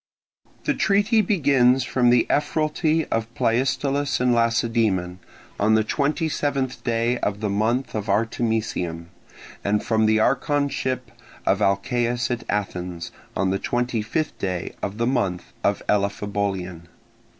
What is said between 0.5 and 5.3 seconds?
The treaty begins from the ephoralty of Pleistolas in Lacedaemon,